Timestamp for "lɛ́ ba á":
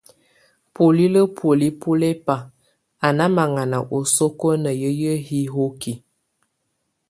2.01-3.07